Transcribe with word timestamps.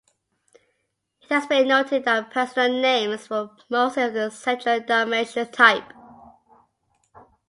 It 1.21 1.29
has 1.29 1.45
been 1.45 1.67
noted 1.67 2.05
that 2.05 2.31
personal 2.31 2.73
names 2.81 3.29
were 3.29 3.51
mostly 3.69 4.01
of 4.01 4.13
the 4.15 4.31
"Central-Dalmatian 4.31 5.51
type". 5.51 5.93